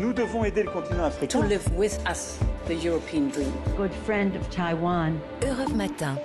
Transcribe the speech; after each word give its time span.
Nous 0.00 0.12
devons 0.12 0.44
aider 0.44 0.62
le 0.62 0.70
continent 0.70 1.04
africain. 1.04 1.40
To 1.40 1.46
live 1.46 1.66
with 1.76 1.98
us, 2.08 2.38
the 2.66 2.84
European 2.84 3.28
dream. 3.30 3.50
Good 3.76 3.92
friend 4.04 4.36
of 4.36 4.48
Taiwan. 4.50 5.18
Europe 5.42 5.74
Matin. 5.74 6.16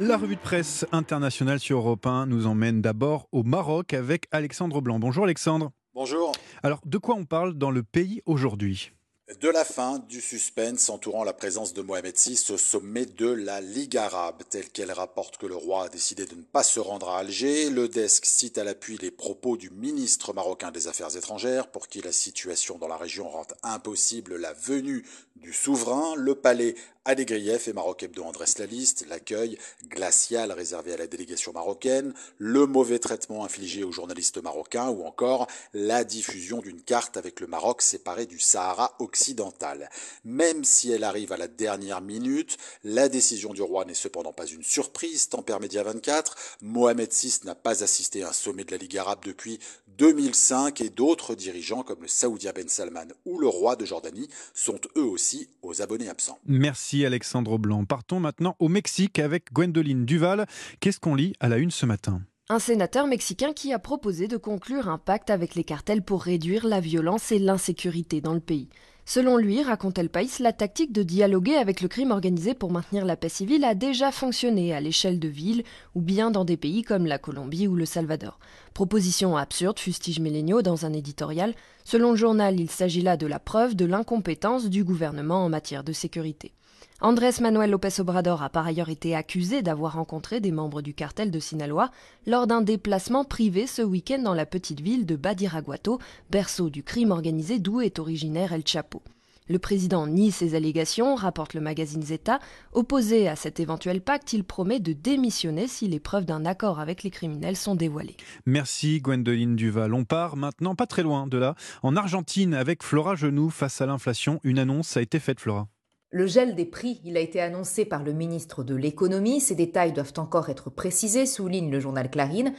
La 0.00 0.16
revue 0.16 0.36
de 0.36 0.40
presse 0.40 0.84
internationale 0.92 1.60
sur 1.60 1.78
Europe 1.78 2.06
1 2.06 2.26
nous 2.26 2.46
emmène 2.46 2.80
d'abord 2.80 3.28
au 3.32 3.42
Maroc 3.44 3.94
avec 3.94 4.26
Alexandre 4.32 4.80
Blanc. 4.80 4.98
Bonjour 4.98 5.24
Alexandre. 5.24 5.70
Bonjour. 5.94 6.32
Alors, 6.62 6.80
de 6.84 6.98
quoi 6.98 7.14
on 7.14 7.24
parle 7.24 7.54
dans 7.54 7.70
le 7.70 7.82
pays 7.82 8.20
aujourd'hui? 8.26 8.92
De 9.40 9.48
la 9.48 9.64
fin 9.64 10.00
du 10.08 10.20
suspense 10.20 10.88
entourant 10.88 11.22
la 11.22 11.32
présence 11.32 11.72
de 11.72 11.82
Mohamed 11.82 12.16
VI 12.16 12.44
au 12.50 12.56
sommet 12.56 13.06
de 13.06 13.28
la 13.28 13.60
Ligue 13.60 13.96
arabe, 13.96 14.42
telle 14.50 14.68
qu'elle 14.68 14.90
rapporte 14.90 15.36
que 15.36 15.46
le 15.46 15.54
roi 15.54 15.84
a 15.84 15.88
décidé 15.88 16.26
de 16.26 16.34
ne 16.34 16.42
pas 16.42 16.64
se 16.64 16.80
rendre 16.80 17.10
à 17.10 17.18
Alger. 17.18 17.70
Le 17.70 17.88
desk 17.88 18.24
cite 18.24 18.58
à 18.58 18.64
l'appui 18.64 18.98
les 18.98 19.12
propos 19.12 19.56
du 19.56 19.70
ministre 19.70 20.32
marocain 20.32 20.72
des 20.72 20.88
Affaires 20.88 21.16
étrangères, 21.16 21.68
pour 21.68 21.86
qui 21.86 22.00
la 22.00 22.10
situation 22.10 22.78
dans 22.78 22.88
la 22.88 22.96
région 22.96 23.28
rend 23.28 23.46
impossible 23.62 24.36
la 24.36 24.52
venue 24.54 25.04
du 25.36 25.52
souverain. 25.52 26.16
Le 26.16 26.34
palais 26.34 26.74
a 27.08 27.14
des 27.14 27.24
griefs 27.24 27.68
et 27.68 27.72
Maroc 27.72 28.02
Hebdo 28.02 28.22
en 28.22 28.32
dresse 28.32 28.58
la 28.58 28.66
liste, 28.66 29.06
l'accueil 29.08 29.56
glacial 29.88 30.52
réservé 30.52 30.92
à 30.92 30.98
la 30.98 31.06
délégation 31.06 31.54
marocaine, 31.54 32.12
le 32.36 32.66
mauvais 32.66 32.98
traitement 32.98 33.46
infligé 33.46 33.82
aux 33.82 33.92
journalistes 33.92 34.42
marocains 34.42 34.90
ou 34.90 35.06
encore 35.06 35.46
la 35.72 36.04
diffusion 36.04 36.58
d'une 36.58 36.82
carte 36.82 37.16
avec 37.16 37.40
le 37.40 37.46
Maroc 37.46 37.80
séparé 37.80 38.26
du 38.26 38.38
Sahara 38.38 38.94
occidental 38.98 39.88
même 40.24 40.64
si 40.64 40.90
elle 40.92 41.04
arrive 41.04 41.32
à 41.32 41.36
la 41.36 41.48
dernière 41.48 42.00
minute, 42.00 42.58
la 42.84 43.08
décision 43.08 43.52
du 43.52 43.62
roi 43.62 43.84
n'est 43.84 43.94
cependant 43.94 44.32
pas 44.32 44.46
une 44.46 44.62
surprise, 44.62 45.28
tempère 45.28 45.60
Média 45.60 45.82
24. 45.82 46.36
Mohamed 46.62 47.12
VI 47.12 47.40
n'a 47.44 47.54
pas 47.54 47.82
assisté 47.82 48.22
à 48.22 48.28
un 48.28 48.32
sommet 48.32 48.64
de 48.64 48.70
la 48.70 48.76
Ligue 48.76 48.98
arabe 48.98 49.20
depuis 49.24 49.58
2005 49.98 50.80
et 50.80 50.90
d'autres 50.90 51.34
dirigeants 51.34 51.82
comme 51.82 52.02
le 52.02 52.08
Saoudien 52.08 52.52
Ben 52.54 52.68
Salman 52.68 53.08
ou 53.24 53.38
le 53.38 53.48
roi 53.48 53.76
de 53.76 53.84
Jordanie 53.84 54.28
sont 54.54 54.80
eux 54.96 55.02
aussi 55.02 55.48
aux 55.62 55.82
abonnés 55.82 56.08
absents. 56.08 56.38
Merci 56.46 56.97
Alexandre 57.06 57.58
Blanc. 57.58 57.84
Partons 57.84 58.20
maintenant 58.20 58.56
au 58.58 58.68
Mexique 58.68 59.18
avec 59.18 59.52
Gwendoline 59.52 60.04
Duval. 60.04 60.46
Qu'est-ce 60.80 61.00
qu'on 61.00 61.14
lit 61.14 61.34
à 61.40 61.48
la 61.48 61.58
une 61.58 61.70
ce 61.70 61.86
matin? 61.86 62.22
Un 62.50 62.58
sénateur 62.58 63.06
mexicain 63.06 63.52
qui 63.52 63.74
a 63.74 63.78
proposé 63.78 64.26
de 64.26 64.38
conclure 64.38 64.88
un 64.88 64.96
pacte 64.96 65.28
avec 65.28 65.54
les 65.54 65.64
cartels 65.64 66.02
pour 66.02 66.22
réduire 66.22 66.66
la 66.66 66.80
violence 66.80 67.30
et 67.30 67.38
l'insécurité 67.38 68.22
dans 68.22 68.32
le 68.32 68.40
pays. 68.40 68.70
Selon 69.04 69.38
lui, 69.38 69.62
raconte 69.62 69.96
El 69.96 70.10
País, 70.10 70.32
la 70.38 70.52
tactique 70.52 70.92
de 70.92 71.02
dialoguer 71.02 71.56
avec 71.56 71.80
le 71.80 71.88
crime 71.88 72.10
organisé 72.10 72.52
pour 72.52 72.70
maintenir 72.70 73.06
la 73.06 73.16
paix 73.16 73.30
civile 73.30 73.64
a 73.64 73.74
déjà 73.74 74.12
fonctionné 74.12 74.74
à 74.74 74.82
l'échelle 74.82 75.18
de 75.18 75.28
villes 75.28 75.62
ou 75.94 76.02
bien 76.02 76.30
dans 76.30 76.44
des 76.44 76.58
pays 76.58 76.82
comme 76.82 77.06
la 77.06 77.16
Colombie 77.16 77.66
ou 77.66 77.74
le 77.74 77.86
Salvador. 77.86 78.38
Proposition 78.74 79.34
absurde, 79.36 79.78
fustige 79.78 80.20
Mélénio 80.20 80.60
dans 80.60 80.84
un 80.84 80.92
éditorial. 80.92 81.54
Selon 81.90 82.10
le 82.10 82.18
journal, 82.18 82.60
il 82.60 82.68
s'agit 82.68 83.00
là 83.00 83.16
de 83.16 83.26
la 83.26 83.38
preuve 83.38 83.74
de 83.74 83.86
l'incompétence 83.86 84.68
du 84.68 84.84
gouvernement 84.84 85.46
en 85.46 85.48
matière 85.48 85.82
de 85.82 85.94
sécurité. 85.94 86.52
Andrés 87.00 87.40
Manuel 87.40 87.70
López 87.70 87.98
Obrador 87.98 88.42
a 88.42 88.50
par 88.50 88.66
ailleurs 88.66 88.90
été 88.90 89.16
accusé 89.16 89.62
d'avoir 89.62 89.94
rencontré 89.94 90.40
des 90.40 90.52
membres 90.52 90.82
du 90.82 90.92
cartel 90.92 91.30
de 91.30 91.40
Sinaloa 91.40 91.90
lors 92.26 92.46
d'un 92.46 92.60
déplacement 92.60 93.24
privé 93.24 93.66
ce 93.66 93.80
week-end 93.80 94.18
dans 94.18 94.34
la 94.34 94.44
petite 94.44 94.80
ville 94.80 95.06
de 95.06 95.16
Badiraguato, 95.16 95.98
berceau 96.28 96.68
du 96.68 96.82
crime 96.82 97.10
organisé 97.10 97.58
d'où 97.58 97.80
est 97.80 97.98
originaire 97.98 98.52
El 98.52 98.66
Chapo. 98.66 99.00
Le 99.48 99.58
président 99.58 100.06
nie 100.06 100.30
ces 100.30 100.54
allégations, 100.54 101.14
rapporte 101.14 101.54
le 101.54 101.60
magazine 101.60 102.02
Zeta. 102.02 102.38
Opposé 102.72 103.28
à 103.28 103.36
cet 103.36 103.60
éventuel 103.60 104.02
pacte, 104.02 104.32
il 104.32 104.44
promet 104.44 104.78
de 104.78 104.92
démissionner 104.92 105.66
si 105.66 105.88
les 105.88 106.00
preuves 106.00 106.26
d'un 106.26 106.44
accord 106.44 106.80
avec 106.80 107.02
les 107.02 107.10
criminels 107.10 107.56
sont 107.56 107.74
dévoilées. 107.74 108.16
Merci 108.44 109.00
Gwendoline 109.00 109.56
Duval. 109.56 109.94
On 109.94 110.04
part 110.04 110.36
maintenant 110.36 110.74
pas 110.74 110.86
très 110.86 111.02
loin 111.02 111.26
de 111.26 111.38
là, 111.38 111.54
en 111.82 111.96
Argentine 111.96 112.52
avec 112.52 112.82
Flora 112.82 113.14
Genoux 113.14 113.50
face 113.50 113.80
à 113.80 113.86
l'inflation. 113.86 114.38
Une 114.44 114.58
annonce 114.58 114.96
a 114.96 115.02
été 115.02 115.18
faite, 115.18 115.40
Flora. 115.40 115.68
Le 116.10 116.26
gel 116.26 116.54
des 116.54 116.64
prix, 116.64 117.00
il 117.04 117.18
a 117.18 117.20
été 117.20 117.38
annoncé 117.38 117.84
par 117.84 118.02
le 118.02 118.14
ministre 118.14 118.64
de 118.64 118.74
l'économie. 118.74 119.40
Ces 119.40 119.54
détails 119.54 119.92
doivent 119.92 120.14
encore 120.16 120.48
être 120.48 120.70
précisés, 120.70 121.26
souligne 121.26 121.70
le 121.70 121.80
journal 121.80 122.10
Clarine. 122.10 122.54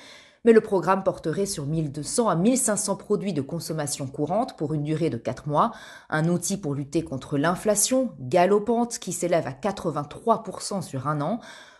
Mais 0.46 0.54
le 0.54 0.62
programme 0.62 1.04
porterait 1.04 1.46
sur 1.46 1.66
1200 1.66 2.30
à 2.30 2.36
1500 2.36 2.96
produits 2.96 3.34
de 3.34 3.42
consommation 3.42 4.08
courante 4.08 4.56
pour 4.58 4.74
une 4.74 4.84
durée 4.84 5.10
de 5.10 5.18
4 5.18 5.48
mois. 5.48 5.72
Un 6.10 6.30
outil 6.30 6.58
pour 6.58 6.74
lutter 6.74 7.04
contre 7.04 7.38
l'inflation 7.38 8.12
galopante 8.20 9.00
qui 9.00 9.12
s'élève 9.12 9.48
à 9.48 9.52
83% 9.52 10.82
sur 10.82 11.08
un 11.08 11.22
an. 11.22 11.40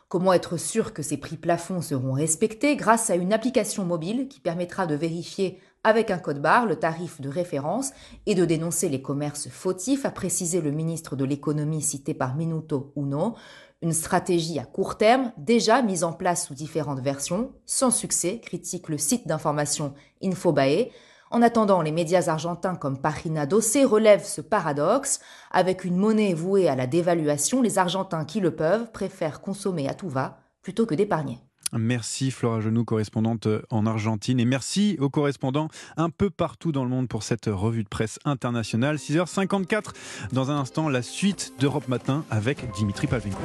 Comment 0.09 0.34
être 0.34 0.58
sûr 0.58 0.94
que 0.94 1.03
ces 1.03 1.18
prix 1.18 1.38
plafonds 1.38 1.81
seront 1.81 2.14
respectés 2.14 2.75
grâce 2.75 3.09
à 3.09 3.16
une 3.16 3.31
application 3.31 3.86
mobile 3.86 4.28
qui 4.28 4.40
permettra 4.40 4.88
de 4.88 4.96
vérifier 4.96 5.59
avec 5.84 6.12
un 6.12 6.18
code 6.18 6.41
barre 6.41 6.66
le 6.66 6.76
tarif 6.76 7.22
de 7.22 7.30
référence 7.30 7.91
et 8.26 8.36
de 8.36 8.44
dénoncer 8.44 8.90
les 8.90 9.02
commerces 9.02 9.47
fautifs, 9.50 10.06
a 10.06 10.12
précisé 10.12 10.62
le 10.62 10.72
ministre 10.72 11.16
de 11.16 11.24
l'économie 11.24 11.81
cité 11.81 12.14
par 12.14 12.36
Minuto 12.36 12.91
Uno. 12.97 13.36
Une 13.81 13.94
stratégie 13.94 14.59
à 14.59 14.66
court 14.66 14.97
terme, 14.97 15.31
déjà 15.38 15.81
mise 15.81 16.03
en 16.03 16.12
place 16.12 16.47
sous 16.47 16.53
différentes 16.53 17.00
versions, 17.00 17.53
sans 17.66 17.91
succès, 17.91 18.41
critique 18.41 18.90
le 18.90 18.97
site 18.97 19.25
d'information 19.25 19.94
Infobae. 20.22 20.90
En 21.31 21.41
attendant, 21.41 21.81
les 21.81 21.94
médias 21.94 22.28
argentins 22.28 22.75
comme 22.75 23.00
Pagina 23.00 23.45
Doce 23.45 23.78
relèvent 23.78 24.25
ce 24.25 24.41
paradoxe. 24.41 25.22
Avec 25.50 25.85
une 25.85 25.95
monnaie 25.95 26.34
vouée 26.34 26.67
à 26.67 26.75
la 26.75 26.88
dévaluation, 26.88 27.62
les 27.62 27.78
Argentins 27.78 28.25
qui 28.25 28.41
le 28.41 28.53
peuvent 28.53 28.91
préfèrent 28.91 29.40
consommer 29.40 29.88
à 29.88 29.94
tout 29.94 30.09
va 30.09 30.40
plutôt 30.61 30.85
que 30.85 30.96
d'épargner. 30.96 31.40
Merci 31.74 32.31
Flora 32.31 32.62
Genoux, 32.62 32.85
correspondante 32.85 33.47
en 33.69 33.85
Argentine. 33.85 34.40
Et 34.40 34.46
merci 34.46 34.97
aux 35.00 35.09
correspondants 35.09 35.69
un 35.97 36.09
peu 36.09 36.30
partout 36.30 36.72
dans 36.72 36.84
le 36.84 36.90
monde 36.90 37.07
pour 37.07 37.24
cette 37.24 37.46
revue 37.47 37.84
de 37.84 37.90
presse 37.90 38.19
internationale. 38.25 38.97
6h54, 38.97 39.94
dans 40.31 40.52
un 40.52 40.58
instant, 40.58 40.90
la 40.90 41.02
suite 41.02 41.53
d'Europe 41.59 41.88
Matin 41.88 42.25
avec 42.29 42.72
Dimitri 42.74 43.08
Palvenko. 43.08 43.40